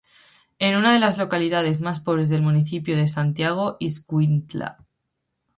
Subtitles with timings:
[0.57, 4.79] Es una de las localidades más pobres del municipio de Santiago Ixcuintla.